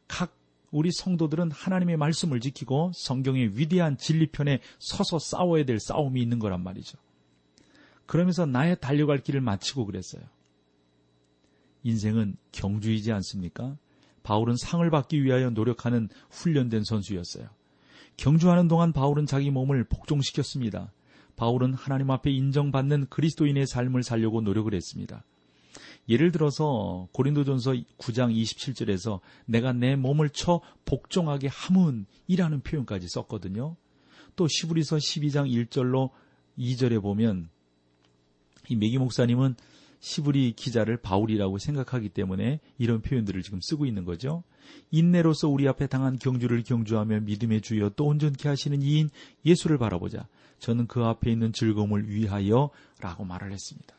각 0.08 0.36
우리 0.70 0.90
성도들은 0.92 1.50
하나님의 1.50 1.96
말씀을 1.96 2.40
지키고 2.40 2.92
성경의 2.94 3.58
위대한 3.58 3.96
진리편에 3.96 4.60
서서 4.78 5.18
싸워야 5.18 5.64
될 5.64 5.78
싸움이 5.78 6.20
있는 6.20 6.38
거란 6.38 6.62
말이죠. 6.62 6.98
그러면서 8.06 8.46
나의 8.46 8.80
달려갈 8.80 9.18
길을 9.18 9.40
마치고 9.40 9.86
그랬어요. 9.86 10.22
인생은 11.82 12.36
경주이지 12.52 13.12
않습니까? 13.12 13.76
바울은 14.22 14.56
상을 14.56 14.88
받기 14.90 15.22
위하여 15.22 15.50
노력하는 15.50 16.08
훈련된 16.30 16.84
선수였어요. 16.84 17.48
경주하는 18.16 18.68
동안 18.68 18.92
바울은 18.92 19.26
자기 19.26 19.50
몸을 19.50 19.84
복종시켰습니다. 19.84 20.92
바울은 21.36 21.74
하나님 21.74 22.10
앞에 22.10 22.30
인정받는 22.30 23.06
그리스도인의 23.08 23.66
삶을 23.66 24.02
살려고 24.02 24.40
노력을 24.40 24.72
했습니다. 24.74 25.24
예를 26.08 26.32
들어서 26.32 27.08
고린도전서 27.12 27.72
9장 27.98 28.34
27절에서 28.34 29.20
내가 29.46 29.72
내 29.72 29.96
몸을 29.96 30.30
쳐 30.30 30.60
복종하게 30.84 31.48
함은이라는 31.48 32.60
표현까지 32.62 33.06
썼거든요. 33.08 33.76
또 34.36 34.48
시브리서 34.48 34.96
12장 34.96 35.50
1절로 35.50 36.10
2절에 36.58 37.00
보면 37.00 37.48
이 38.68 38.76
메기 38.76 38.98
목사님은 38.98 39.54
시브리 40.00 40.52
기자를 40.52 40.96
바울이라고 40.96 41.58
생각하기 41.58 42.08
때문에 42.10 42.60
이런 42.78 43.02
표현들을 43.02 43.42
지금 43.42 43.60
쓰고 43.62 43.86
있는 43.86 44.04
거죠. 44.04 44.42
인내로서 44.90 45.48
우리 45.48 45.68
앞에 45.68 45.86
당한 45.86 46.18
경주를 46.18 46.62
경주하며 46.62 47.20
믿음의 47.20 47.60
주여 47.60 47.90
또 47.96 48.06
온전케 48.06 48.48
하시는 48.48 48.80
이인 48.82 49.10
예수를 49.44 49.78
바라보자. 49.78 50.26
저는 50.58 50.86
그 50.86 51.04
앞에 51.04 51.30
있는 51.30 51.52
즐거움을 51.52 52.08
위하여 52.08 52.70
라고 53.00 53.24
말을 53.24 53.52
했습니다. 53.52 53.94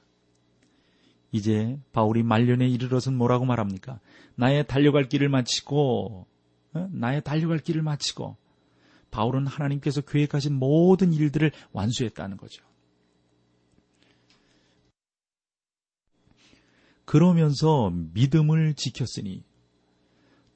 이제 1.31 1.79
바울이 1.93 2.23
말년에 2.23 2.67
이르러선 2.67 3.15
뭐라고 3.15 3.45
말합니까? 3.45 3.99
나의 4.35 4.67
달려갈 4.67 5.07
길을 5.07 5.29
마치고, 5.29 6.27
어? 6.73 6.89
나의 6.91 7.23
달려갈 7.23 7.59
길을 7.59 7.81
마치고, 7.81 8.37
바울은 9.11 9.47
하나님께서 9.47 10.01
계획하신 10.01 10.53
모든 10.53 11.13
일들을 11.13 11.51
완수했다는 11.71 12.37
거죠. 12.37 12.63
그러면서 17.05 17.91
믿음을 18.13 18.73
지켰으니 18.73 19.43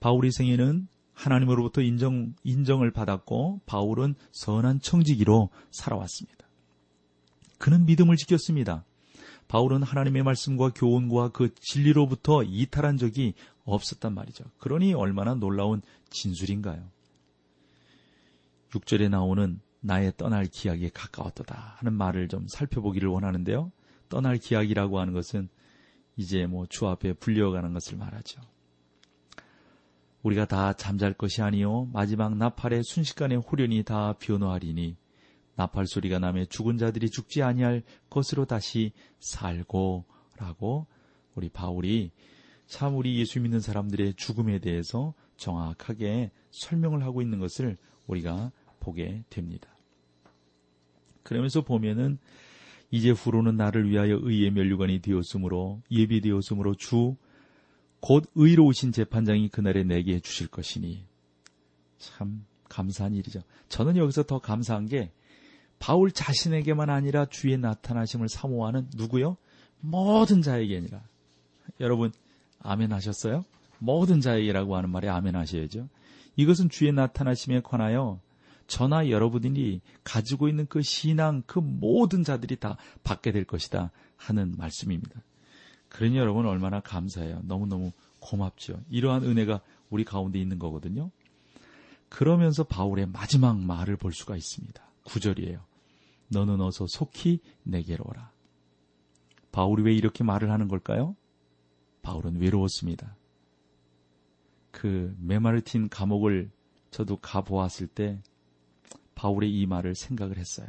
바울의 0.06 0.32
생애는 0.32 0.88
하나님으로부터 1.14 1.82
인정, 1.82 2.36
인정을 2.44 2.92
받았고 2.92 3.62
바울은 3.66 4.14
선한 4.34 4.82
청지기로 4.82 5.50
살아왔습니다. 5.72 6.46
그는 7.58 7.88
믿음을 7.88 8.16
지켰습니다. 8.16 8.86
바울은 9.48 9.82
하나님의 9.82 10.22
말씀과 10.22 10.70
교훈과 10.76 11.30
그 11.30 11.56
진리로부터 11.56 12.44
이탈한 12.44 12.98
적이 12.98 13.34
없었단 13.64 14.14
말이죠. 14.14 14.44
그러니 14.60 14.94
얼마나 14.94 15.34
놀라운 15.34 15.82
진술인가요? 16.12 16.88
6절에 18.74 19.10
나오는 19.10 19.60
나의 19.80 20.14
떠날 20.18 20.46
기약에 20.46 20.92
가까웠다 20.94 21.78
하는 21.78 21.94
말을 21.94 22.28
좀 22.28 22.48
살펴보기를 22.48 23.10
원하는데요. 23.10 23.72
떠날 24.10 24.38
기약이라고 24.38 25.00
하는 25.00 25.14
것은 25.14 25.50
이제 26.16 26.46
뭐 26.46 26.68
주 26.68 26.86
앞에 26.88 27.14
불려가는 27.14 27.74
것을 27.74 27.98
말하죠. 27.98 28.40
우리가 30.26 30.46
다 30.46 30.74
잠잘 30.74 31.14
것이 31.14 31.44
아니요 31.44 31.88
마지막 31.94 32.36
나팔의 32.36 32.84
순식간에 32.84 33.36
후련이 33.36 33.84
다 33.84 34.14
변호하리니 34.20 34.98
나팔 35.56 35.86
소리가 35.86 36.18
나며 36.18 36.46
죽은 36.46 36.78
자들이 36.78 37.12
죽지 37.12 37.44
아니할 37.44 37.84
것으로 38.10 38.46
다시 38.46 38.92
살고라고 39.20 40.88
우리 41.36 41.50
바울이 41.50 42.12
참 42.66 42.98
우리 42.98 43.20
예수 43.20 43.40
믿는 43.40 43.60
사람들의 43.60 44.16
죽음에 44.16 44.58
대해서 44.60 45.14
정확하게 45.38 46.32
설명을 46.50 47.04
하고 47.04 47.22
있는 47.22 47.40
것을 47.40 47.78
우리가 48.08 48.52
보게 48.80 49.24
됩니다. 49.30 49.70
그러면서 51.22 51.62
보면은 51.62 52.18
이제 52.90 53.12
후로는 53.12 53.58
나를 53.58 53.90
위하여 53.90 54.18
의의 54.22 54.52
면류관이 54.52 55.02
되었으므로 55.02 55.84
예비되었으므로 55.92 56.74
주 56.76 57.16
곧 58.00 58.30
의로우신 58.36 58.92
재판장이 58.92 59.50
그날에 59.50 59.84
내게 59.84 60.20
주실 60.20 60.48
것이니 60.48 61.04
참 61.98 62.46
감사한 62.70 63.14
일이죠. 63.14 63.42
저는 63.70 63.98
여기서 63.98 64.24
더 64.24 64.40
감사한 64.40 64.88
게 64.88 65.12
바울 65.80 66.12
자신에게만 66.12 66.90
아니라 66.90 67.26
주의 67.26 67.58
나타나심을 67.58 68.30
사모하는 68.30 68.90
누구요? 68.96 69.38
모든 69.80 70.42
자에게 70.42 70.78
아니라 70.78 71.02
여러분 71.80 72.12
아멘 72.60 72.92
하셨어요? 72.92 73.46
모든 73.80 74.22
자에게라고 74.22 74.76
하는 74.76 74.90
말에 74.90 75.10
아멘 75.10 75.36
하셔야죠. 75.36 75.90
이것은 76.36 76.70
주의 76.70 76.92
나타나심에 76.92 77.62
관하여 77.62 78.20
저나 78.68 79.10
여러분이 79.10 79.82
가지고 80.04 80.50
있는 80.50 80.66
그 80.68 80.82
신앙 80.82 81.44
그 81.46 81.60
모든 81.60 82.24
자들이 82.24 82.56
다 82.58 82.78
받게 83.04 83.32
될 83.32 83.46
것이다 83.46 83.92
하는 84.18 84.56
말씀입니다. 84.58 85.22
그러니 85.96 86.18
여러분 86.18 86.46
얼마나 86.46 86.82
감사해요. 86.82 87.40
너무너무 87.46 87.94
고맙죠. 88.20 88.84
이러한 88.90 89.24
은혜가 89.24 89.62
우리 89.90 90.04
가운데 90.04 90.38
있는 90.38 90.60
거거든요. 90.60 91.10
그러면서 92.10 92.66
바울의 92.66 93.06
마지막 93.06 93.58
말을 93.58 93.96
볼 93.96 94.12
수가 94.12 94.36
있습니다. 94.36 94.84
구절이에요. 95.06 95.64
너는 96.28 96.60
어서 96.60 96.86
속히 96.86 97.40
내게로 97.64 98.04
오라. 98.10 98.30
바울이 99.54 99.84
왜 99.84 99.94
이렇게 99.94 100.26
말을 100.26 100.52
하는 100.52 100.68
걸까요? 100.68 101.16
바울은 102.02 102.42
외로웠습니다. 102.42 103.16
그 104.72 105.16
메마르틴 105.18 105.88
감옥을 105.88 106.52
저도 106.92 107.20
가보았을 107.22 107.88
때 107.88 108.22
바울의 109.16 109.50
이 109.50 109.66
말을 109.66 109.96
생각을 109.96 110.38
했어요. 110.38 110.68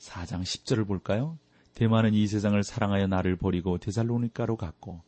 4장 0.00 0.42
10절을 0.42 0.86
볼까요? 0.86 1.38
대만은 1.78 2.12
이 2.12 2.26
세상을 2.26 2.60
사랑하여 2.64 3.06
나를 3.06 3.36
버리고 3.36 3.78
데살로니카로 3.78 4.56
갔고 4.56 5.00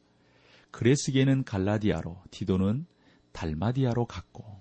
그레스게는 0.71 1.43
갈라디아로 1.43 2.23
디도는 2.31 2.87
달마디아로 3.33 4.07
갔고 4.07 4.61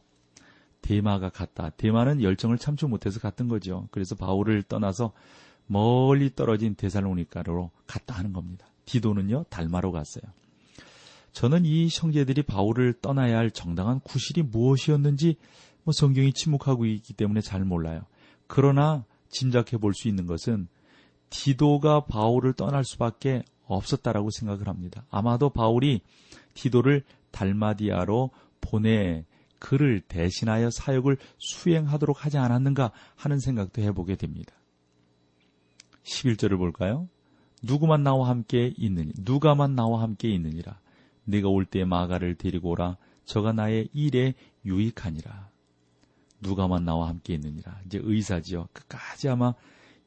대마가 0.81 1.29
갔다. 1.29 1.69
대마는 1.69 2.23
열정을 2.23 2.57
참지 2.57 2.87
못해서 2.87 3.19
갔던 3.19 3.47
거죠. 3.47 3.87
그래서 3.91 4.15
바울을 4.15 4.63
떠나서 4.63 5.13
멀리 5.67 6.33
떨어진 6.33 6.73
데살로니카로 6.73 7.69
갔다 7.85 8.15
하는 8.15 8.33
겁니다. 8.33 8.65
디도는요 8.85 9.45
달마로 9.51 9.91
갔어요. 9.91 10.23
저는 11.31 11.63
이 11.63 11.89
형제들이 11.91 12.41
바울을 12.41 12.93
떠나야 13.03 13.37
할 13.37 13.51
정당한 13.51 13.99
구실이 13.99 14.41
무엇이었는지 14.41 15.35
뭐 15.83 15.91
성경이 15.91 16.33
침묵하고 16.33 16.87
있기 16.87 17.13
때문에 17.13 17.41
잘 17.41 17.63
몰라요. 17.63 18.01
그러나 18.47 19.05
짐작해 19.29 19.77
볼 19.77 19.93
수 19.93 20.07
있는 20.07 20.25
것은 20.25 20.69
디도가 21.29 22.05
바울을 22.05 22.53
떠날 22.53 22.83
수밖에 22.83 23.43
없었다라고 23.65 24.31
생각을 24.31 24.67
합니다. 24.67 25.05
아마도 25.09 25.49
바울이 25.49 26.01
디도를 26.53 27.03
달마디아로 27.31 28.31
보내 28.61 29.25
그를 29.59 30.01
대신하여 30.01 30.69
사역을 30.71 31.17
수행하도록 31.37 32.25
하지 32.25 32.37
않았는가 32.37 32.91
하는 33.15 33.39
생각도 33.39 33.81
해보게 33.81 34.15
됩니다. 34.15 34.53
11절을 36.03 36.57
볼까요? 36.57 37.07
누구만 37.61 38.03
나와 38.03 38.29
함께 38.29 38.73
있느니 38.77 39.11
누가만 39.19 39.75
나와 39.75 40.01
함께 40.01 40.29
있느니라 40.29 40.79
내가 41.25 41.49
올 41.49 41.65
때 41.65 41.83
마가를 41.83 42.35
데리고 42.35 42.69
오라 42.69 42.97
저가 43.25 43.51
나의 43.51 43.89
일에 43.93 44.33
유익하니라 44.65 45.49
누가만 46.39 46.85
나와 46.85 47.09
함께 47.09 47.33
있느니라 47.33 47.81
이제 47.85 47.99
의사지요 48.01 48.69
끝까지 48.71 49.27
아마 49.27 49.53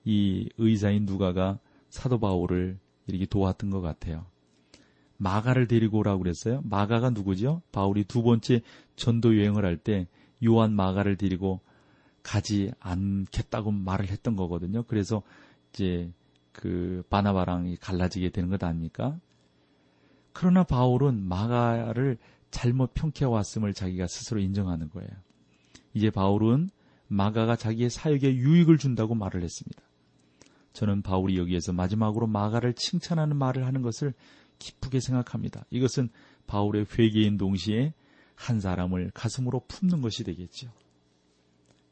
이 0.05 0.49
의사인 0.59 1.07
누가가 1.07 1.59
사도 1.91 2.19
바울을 2.19 2.79
이렇게 3.07 3.27
도왔던 3.27 3.71
것 3.71 3.81
같아요. 3.81 4.27
마가를 5.17 5.69
데리고 5.69 5.99
오라고 5.99 6.23
그랬어요. 6.23 6.63
마가가 6.65 7.11
누구죠? 7.11 7.63
바울이 7.71 8.05
두 8.05 8.23
번째 8.23 8.63
전도 8.97 9.39
여행을 9.39 9.65
할 9.65 9.77
때 9.77 10.09
요한 10.45 10.73
마가를 10.73 11.17
데리고 11.17 11.61
가지 12.23 12.73
않겠다고 12.81 13.71
말을 13.71 14.09
했던 14.09 14.37
거거든요. 14.37 14.83
그래서 14.85 15.23
이제 15.73 16.11
그 16.53 17.03
바나바랑 17.09 17.77
갈라지게 17.81 18.31
되는 18.31 18.49
것 18.51 18.63
아닙니까? 18.65 19.19
그러나 20.33 20.65
바울은 20.65 21.23
마가를 21.23 22.19
잘못 22.51 22.93
평해 22.95 23.25
왔음을 23.25 23.75
자기가 23.75 24.07
스스로 24.07 24.41
인정하는 24.41 24.91
거예요. 24.91 25.11
이제 25.95 26.11
바울은 26.11 26.71
마가가 27.09 27.57
자기의 27.57 27.91
사역에 27.91 28.35
유익을 28.35 28.79
준다고 28.79 29.15
말을 29.15 29.43
했습니다. 29.43 29.83
저는 30.73 31.03
바울이 31.03 31.37
여기에서 31.37 31.73
마지막으로 31.73 32.27
마가를 32.27 32.75
칭찬하는 32.75 33.37
말을 33.37 33.67
하는 33.67 33.83
것을 33.83 34.15
기쁘게 34.59 35.01
생각합니다. 35.01 35.65
이것은 35.71 36.09
바울의 36.47 36.87
회개인 36.99 37.37
동시에 37.37 37.95
한 38.35 38.61
사람을 38.61 39.11
가슴으로 39.15 39.65
품는 39.69 40.01
것이 40.01 40.25
되겠죠. 40.25 40.71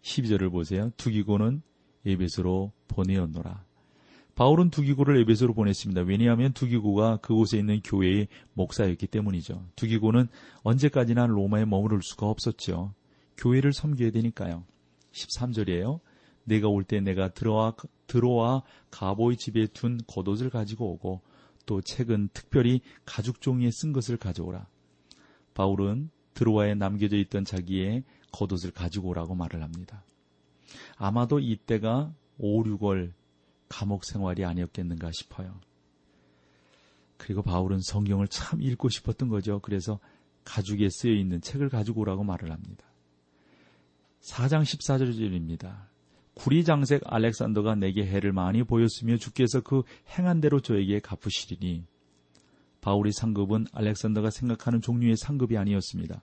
12절을 0.03 0.51
보세요. 0.51 0.91
두기고는 0.97 1.63
에베소로 2.07 2.73
보내었노라. 2.89 3.65
바울은 4.35 4.71
두기고를 4.71 5.21
에베소로 5.21 5.53
보냈습니다. 5.53 6.03
왜냐하면 6.03 6.53
두기고가 6.53 7.19
그곳에 7.19 7.59
있는 7.59 7.81
교회의 7.85 8.29
목사였기 8.55 9.07
때문이죠. 9.09 9.67
두기고는 9.77 10.29
언제까지나 10.63 11.27
로마에 11.27 11.67
머무를 11.67 12.01
수가 12.03 12.27
없었죠. 12.27 12.95
교회를 13.37 13.73
섬겨야 13.73 14.11
되니까요. 14.13 14.65
13절이에요. 15.13 16.01
내가 16.45 16.69
올 16.69 16.85
때 16.85 17.01
내가 17.01 17.29
들어와 17.29 17.75
들어와 18.11 18.65
가보의 18.91 19.37
집에 19.37 19.69
둔 19.69 20.01
겉옷을 20.09 20.51
가지고 20.51 20.91
오고 20.95 21.21
또 21.65 21.81
책은 21.81 22.31
특별히 22.33 22.81
가죽 23.05 23.41
종이에 23.41 23.71
쓴 23.71 23.93
것을 23.93 24.17
가져오라. 24.17 24.67
바울은 25.55 26.11
드로아에 26.35 26.75
남겨져 26.75 27.17
있던 27.19 27.45
자기의 27.45 28.03
겉옷을 28.33 28.73
가지고 28.73 29.11
오라고 29.11 29.37
말을 29.37 29.63
합니다. 29.63 30.03
아마도 30.97 31.39
이때가 31.39 32.13
5, 32.39 32.65
6월 32.65 33.13
감옥 33.69 34.05
생활이 34.05 34.45
아니었겠는가 34.45 35.13
싶어요. 35.13 35.61
그리고 37.17 37.43
바울은 37.43 37.79
성경을 37.81 38.27
참 38.27 38.61
읽고 38.61 38.89
싶었던 38.89 39.29
거죠. 39.29 39.61
그래서 39.61 40.01
가죽에 40.45 40.89
쓰여 40.91 41.13
있는 41.13 41.41
책을 41.41 41.69
가지고 41.69 42.01
오라고 42.01 42.25
말을 42.25 42.51
합니다. 42.51 42.87
4장 44.23 44.63
14절입니다. 44.63 45.91
구리장색 46.35 47.03
알렉산더가 47.05 47.75
내게 47.75 48.07
해를 48.07 48.33
많이 48.33 48.63
보였으며 48.63 49.17
주께서 49.17 49.61
그 49.61 49.83
행한 50.17 50.41
대로 50.41 50.61
저에게 50.61 51.01
갚으시리니 51.01 51.85
바울의 52.81 53.13
상급은 53.13 53.67
알렉산더가 53.73 54.31
생각하는 54.31 54.81
종류의 54.81 55.17
상급이 55.17 55.57
아니었습니다. 55.59 56.23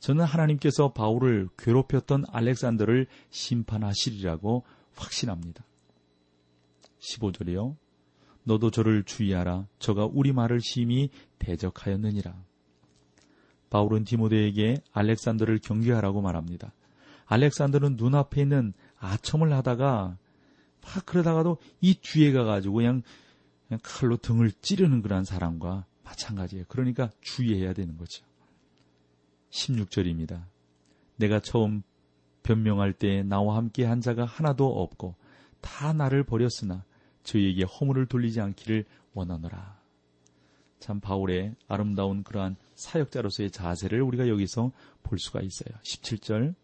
저는 0.00 0.24
하나님께서 0.24 0.92
바울을 0.92 1.48
괴롭혔던 1.56 2.24
알렉산더를 2.30 3.06
심판하시리라고 3.30 4.64
확신합니다. 4.94 5.64
15절이요. 6.98 7.76
너도 8.44 8.70
저를 8.70 9.04
주의하라. 9.04 9.66
저가 9.78 10.08
우리 10.12 10.32
말을 10.32 10.60
심히 10.60 11.10
대적하였느니라. 11.38 12.34
바울은 13.70 14.04
디모데에게 14.04 14.76
알렉산더를 14.92 15.58
경계하라고 15.58 16.20
말합니다. 16.20 16.72
알렉산더는 17.26 17.96
눈앞에 17.96 18.42
있는 18.42 18.72
아첨을 18.98 19.52
하다가 19.52 20.16
막 20.82 21.06
그러다가도 21.06 21.58
이 21.80 21.94
뒤에 22.00 22.32
가가지고 22.32 22.76
그냥, 22.76 23.02
칼로 23.82 24.16
등을 24.16 24.52
찌르는 24.52 25.02
그런 25.02 25.24
사람과 25.24 25.84
마찬가지예요. 26.04 26.66
그러니까 26.68 27.10
주의해야 27.20 27.72
되는 27.72 27.96
거죠. 27.96 28.24
16절입니다. 29.50 30.44
내가 31.16 31.40
처음 31.40 31.82
변명할 32.42 32.92
때 32.92 33.24
나와 33.24 33.56
함께 33.56 33.84
한 33.84 34.00
자가 34.00 34.24
하나도 34.24 34.82
없고 34.82 35.16
다 35.60 35.92
나를 35.92 36.22
버렸으나 36.22 36.84
저희에게 37.24 37.64
허물을 37.64 38.06
돌리지 38.06 38.40
않기를 38.40 38.84
원하노라. 39.14 39.80
참 40.78 41.00
바울의 41.00 41.56
아름다운 41.66 42.22
그러한 42.22 42.54
사역자로서의 42.76 43.50
자세를 43.50 44.02
우리가 44.02 44.28
여기서 44.28 44.70
볼 45.02 45.18
수가 45.18 45.40
있어요. 45.40 45.74
17절 45.82 46.54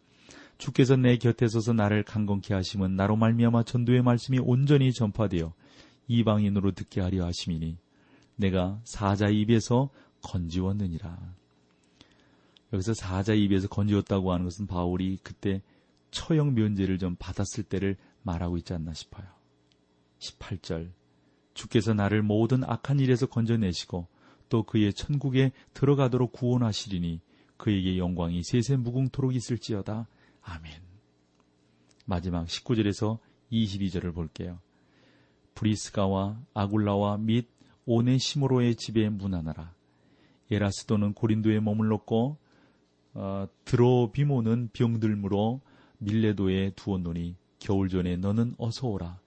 주께서 0.63 0.95
내 0.95 1.17
곁에 1.17 1.49
서서 1.49 1.73
나를 1.73 2.05
강건케 2.05 2.55
하심은 2.55 2.95
나로 2.95 3.17
말미암아 3.17 3.65
전도의 3.65 4.03
말씀이 4.03 4.39
온전히 4.39 4.93
전파되어 4.93 5.53
이방인으로 6.07 6.71
듣게 6.71 7.01
하려 7.01 7.25
하심이니 7.27 7.79
내가 8.37 8.81
사자 8.85 9.29
입에서 9.29 9.91
건지웠느니라. 10.23 11.19
여기서 12.73 12.95
사자 12.95 13.35
입에서 13.35 13.67
건지웠다고 13.67 14.33
하는 14.33 14.45
것은 14.45 14.69
바울이 14.69 15.19
그때 15.25 15.63
처형 16.13 16.55
면제를 16.55 16.99
좀 16.99 17.17
받았을 17.17 17.65
때를 17.65 17.97
말하고 18.23 18.57
있지 18.59 18.73
않나 18.73 18.95
싶어요. 18.95 19.27
18절 20.21 20.93
주께서 21.55 21.93
나를 21.93 22.23
모든 22.23 22.63
악한 22.63 23.01
일에서 23.01 23.27
건져내시고 23.27 24.07
또 24.49 24.63
그의 24.63 24.95
천국에 24.95 25.51
들어가도록 25.75 26.31
구원하시리니 26.31 27.21
그에게 27.57 27.99
영광이 27.99 28.45
세세 28.45 28.77
무궁토록 28.77 29.35
있을지어다. 29.35 30.07
아멘. 30.43 30.73
마지막 32.05 32.47
19절에서 32.47 33.19
22절을 33.51 34.15
볼게요. 34.15 34.59
브리스가와 35.55 36.41
아굴라와 36.55 37.19
및 37.19 37.49
오네시모로의 37.87 38.77
집에 38.77 39.09
문하나라. 39.09 39.75
에라스도는 40.51 41.15
고린도에 41.15 41.61
머물렀고 41.61 42.37
어, 43.15 43.47
드로비모는 43.65 44.71
병들므로 44.73 45.61
밀레도에 45.99 46.73
두었노니 46.77 47.37
겨울 47.59 47.89
전에 47.89 48.17
너는 48.17 48.55
어서 48.59 48.89
오라. 48.89 49.21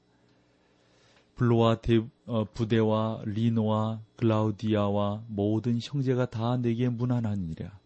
블로와 1.35 1.81
데, 1.81 1.99
어, 2.25 2.45
부대와 2.45 3.23
리노와 3.25 4.01
글라우디아와 4.15 5.23
모든 5.27 5.79
형제가 5.81 6.29
다 6.29 6.57
내게 6.57 6.89
문안하니라. 6.89 7.77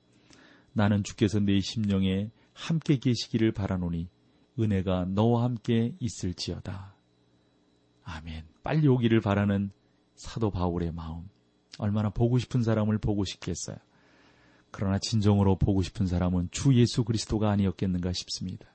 나는 0.73 1.03
주께서 1.03 1.39
내 1.39 1.59
심령에 1.59 2.29
함께 2.59 2.97
계시기를 2.97 3.53
바라노니 3.53 4.09
은혜가 4.59 5.05
너와 5.05 5.43
함께 5.43 5.95
있을지어다. 5.99 6.93
아멘. 8.03 8.43
빨리 8.63 8.87
오기를 8.87 9.21
바라는 9.21 9.71
사도 10.15 10.51
바울의 10.51 10.91
마음. 10.91 11.29
얼마나 11.77 12.09
보고 12.09 12.37
싶은 12.37 12.61
사람을 12.61 12.97
보고 12.97 13.23
싶겠어요. 13.23 13.77
그러나 14.71 14.99
진정으로 14.99 15.55
보고 15.55 15.81
싶은 15.81 16.05
사람은 16.05 16.49
주 16.51 16.75
예수 16.75 17.05
그리스도가 17.05 17.49
아니었겠는가 17.49 18.11
싶습니다. 18.11 18.67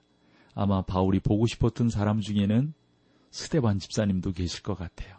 아마 0.54 0.82
바울이 0.82 1.20
보고 1.20 1.46
싶었던 1.46 1.90
사람 1.90 2.20
중에는 2.20 2.72
스데반 3.30 3.78
집사님도 3.78 4.32
계실 4.32 4.62
것 4.62 4.74
같아요. 4.74 5.18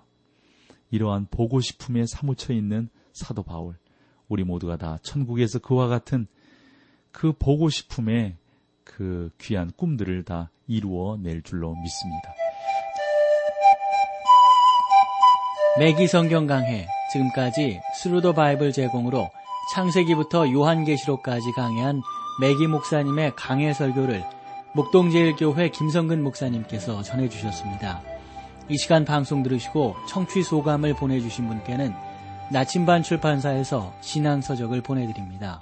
이러한 0.90 1.28
보고 1.30 1.62
싶음에 1.62 2.06
사무쳐 2.08 2.54
있는 2.54 2.90
사도 3.14 3.44
바울, 3.44 3.78
우리 4.28 4.44
모두가 4.44 4.78
다 4.78 4.98
천국에서 5.04 5.60
그와 5.60 5.88
같은 5.88 6.28
그 7.12 7.32
보고 7.32 7.70
싶음에 7.70 8.38
그 8.96 9.30
귀한 9.42 9.72
꿈들을 9.76 10.24
다 10.24 10.50
이루어 10.68 11.18
낼 11.18 11.42
줄로 11.42 11.76
믿습니다. 11.76 12.34
매기 15.78 16.08
성경 16.08 16.48
강해 16.48 16.88
지금까지 17.12 17.82
Thru 17.98 18.17
the 18.17 18.32
Bible 18.32 18.72
제공으로 18.72 19.30
창세기부터 19.74 20.50
요한계시록까지 20.50 21.52
강해한 21.58 22.02
매기 22.40 22.68
목사님의 22.68 23.34
강해 23.36 23.74
설교를 23.74 24.24
목동제일교회 24.74 25.70
김성근 25.70 26.24
목사님께서 26.24 27.02
전해주셨습니다. 27.02 28.02
이 28.70 28.78
시간 28.78 29.04
방송 29.04 29.44
들으시고 29.44 29.98
청취 30.08 30.42
소감을 30.42 30.96
보내주신 30.96 31.50
분께는 31.50 31.94
나침반 32.50 33.04
출판사에서 33.04 33.94
신앙서적을 34.00 34.82
보내드립니다. 34.82 35.62